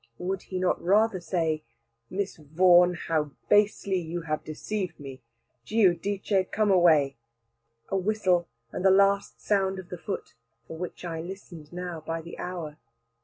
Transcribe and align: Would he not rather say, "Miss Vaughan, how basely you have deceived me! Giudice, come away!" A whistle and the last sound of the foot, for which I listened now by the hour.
Would 0.17 0.41
he 0.49 0.57
not 0.57 0.81
rather 0.83 1.19
say, 1.19 1.61
"Miss 2.09 2.35
Vaughan, 2.37 2.95
how 2.95 3.33
basely 3.49 3.97
you 3.99 4.21
have 4.21 4.43
deceived 4.43 4.99
me! 4.99 5.21
Giudice, 5.63 6.49
come 6.49 6.71
away!" 6.71 7.17
A 7.89 7.97
whistle 7.97 8.47
and 8.71 8.83
the 8.83 8.89
last 8.89 9.39
sound 9.39 9.77
of 9.77 9.89
the 9.89 9.99
foot, 9.99 10.33
for 10.67 10.75
which 10.75 11.05
I 11.05 11.21
listened 11.21 11.71
now 11.71 12.01
by 12.03 12.19
the 12.23 12.39
hour. 12.39 12.77